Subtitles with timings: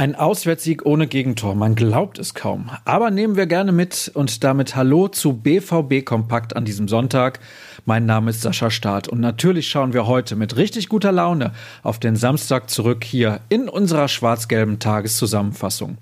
[0.00, 2.70] Ein Auswärtssieg ohne Gegentor, man glaubt es kaum.
[2.86, 7.40] Aber nehmen wir gerne mit und damit Hallo zu BVB Kompakt an diesem Sonntag.
[7.84, 11.52] Mein Name ist Sascha Staat und natürlich schauen wir heute mit richtig guter Laune
[11.82, 15.98] auf den Samstag zurück hier in unserer schwarz-gelben Tageszusammenfassung.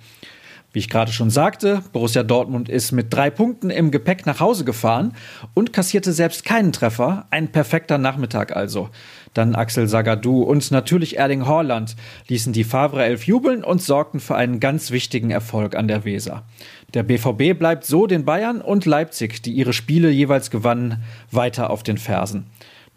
[0.73, 4.65] Wie ich gerade schon sagte, Borussia Dortmund ist mit drei Punkten im Gepäck nach Hause
[4.65, 5.15] gefahren
[5.55, 7.27] und kassierte selbst keinen Treffer.
[7.31, 8.91] Ein perfekter Nachmittag also.
[9.33, 11.97] Dann Axel Sagadou und natürlich Erling Haaland
[12.29, 16.45] ließen die Favre Elf jubeln und sorgten für einen ganz wichtigen Erfolg an der Weser.
[16.93, 21.83] Der BVB bleibt so den Bayern und Leipzig, die ihre Spiele jeweils gewannen, weiter auf
[21.83, 22.47] den Fersen.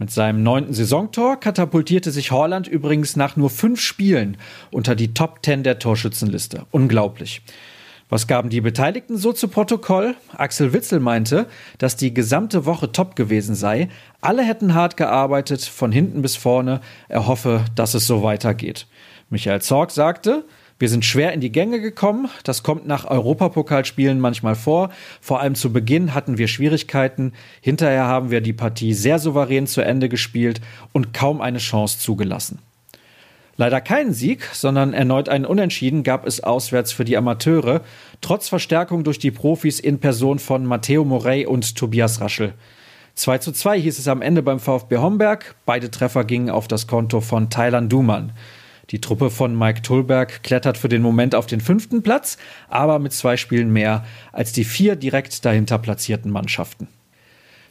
[0.01, 4.37] Mit seinem neunten Saisontor katapultierte sich Horland übrigens nach nur fünf Spielen
[4.71, 6.65] unter die Top Ten der Torschützenliste.
[6.71, 7.43] Unglaublich.
[8.09, 10.15] Was gaben die Beteiligten so zu Protokoll?
[10.35, 11.45] Axel Witzel meinte,
[11.77, 13.89] dass die gesamte Woche top gewesen sei.
[14.21, 16.81] Alle hätten hart gearbeitet, von hinten bis vorne.
[17.07, 18.87] Er hoffe, dass es so weitergeht.
[19.29, 20.45] Michael Zorg sagte,
[20.81, 22.27] wir sind schwer in die Gänge gekommen.
[22.43, 24.89] Das kommt nach Europapokalspielen manchmal vor.
[25.21, 27.33] Vor allem zu Beginn hatten wir Schwierigkeiten.
[27.61, 30.59] Hinterher haben wir die Partie sehr souverän zu Ende gespielt
[30.91, 32.59] und kaum eine Chance zugelassen.
[33.57, 37.81] Leider keinen Sieg, sondern erneut einen Unentschieden gab es auswärts für die Amateure,
[38.21, 42.55] trotz Verstärkung durch die Profis in Person von Matteo Morey und Tobias Raschel.
[43.13, 45.53] 2 zu 2 hieß es am Ende beim VfB Homberg.
[45.67, 48.31] Beide Treffer gingen auf das Konto von Thailand Duman.
[48.91, 53.13] Die Truppe von Mike Tulberg klettert für den Moment auf den fünften Platz, aber mit
[53.13, 56.89] zwei Spielen mehr als die vier direkt dahinter platzierten Mannschaften.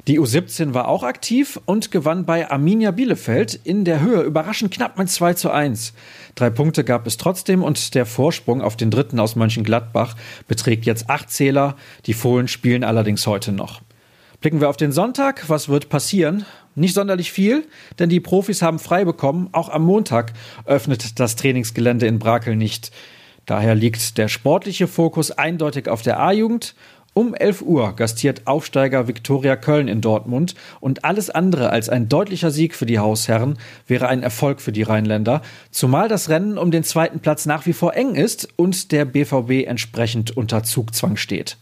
[0.08, 4.96] Die U17 war auch aktiv und gewann bei Arminia Bielefeld in der Höhe überraschend knapp
[4.96, 5.92] mit 2 zu 1.
[6.36, 10.16] Drei Punkte gab es trotzdem und der Vorsprung auf den dritten aus Mönchengladbach
[10.48, 11.77] beträgt jetzt acht Zähler.
[12.06, 13.82] Die Fohlen spielen allerdings heute noch.
[14.40, 15.50] Blicken wir auf den Sonntag.
[15.50, 16.46] Was wird passieren?
[16.74, 17.66] Nicht sonderlich viel,
[17.98, 19.48] denn die Profis haben frei bekommen.
[19.52, 20.32] Auch am Montag
[20.66, 22.92] öffnet das Trainingsgelände in Brakel nicht.
[23.46, 26.74] Daher liegt der sportliche Fokus eindeutig auf der A-Jugend.
[27.12, 32.52] Um 11 Uhr gastiert Aufsteiger Viktoria Köln in Dortmund und alles andere als ein deutlicher
[32.52, 33.58] Sieg für die Hausherren
[33.89, 37.72] wäre ein Erfolg für die Rheinländer, zumal das Rennen um den zweiten Platz nach wie
[37.72, 41.56] vor eng ist und der BVB entsprechend unter Zugzwang steht.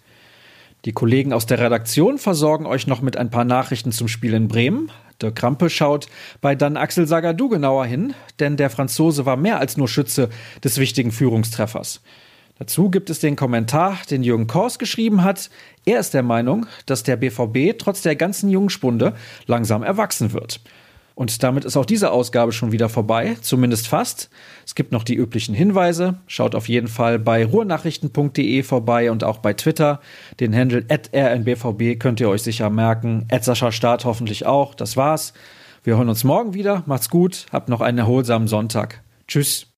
[0.85, 4.47] Die Kollegen aus der Redaktion versorgen euch noch mit ein paar Nachrichten zum Spiel in
[4.47, 4.93] Bremen.
[5.21, 6.07] Der Krampe schaut
[6.41, 10.29] bei dann Axel Sagadou genauer hin, denn der Franzose war mehr als nur Schütze
[10.63, 12.01] des wichtigen Führungstreffers.
[12.59, 15.51] Dazu gibt es den Kommentar, den Jürgen Kors geschrieben hat.
[15.85, 19.15] Er ist der Meinung, dass der BVB trotz der ganzen Jungspunde
[19.47, 20.61] langsam erwachsen wird.
[21.19, 24.31] Und damit ist auch diese Ausgabe schon wieder vorbei, zumindest fast.
[24.65, 26.21] Es gibt noch die üblichen Hinweise.
[26.29, 29.99] Schaut auf jeden Fall bei ruhrnachrichten.de vorbei und auch bei Twitter.
[30.39, 33.27] Den Handle rnbvb könnt ihr euch sicher merken.
[33.41, 34.77] Sascha Start hoffentlich auch.
[34.77, 35.33] Das war's.
[35.83, 36.85] Wir hören uns morgen wieder.
[36.87, 37.47] Macht's gut.
[37.51, 39.03] Habt noch einen erholsamen Sonntag.
[39.27, 39.67] Tschüss.